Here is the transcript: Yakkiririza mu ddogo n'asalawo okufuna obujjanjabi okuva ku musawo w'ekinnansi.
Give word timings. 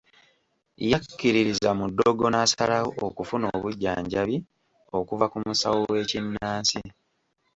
Yakkiririza 0.91 1.69
mu 1.79 1.85
ddogo 1.91 2.23
n'asalawo 2.29 2.91
okufuna 3.07 3.45
obujjanjabi 3.55 4.37
okuva 4.97 5.25
ku 5.31 5.37
musawo 5.45 5.79
w'ekinnansi. 5.91 6.79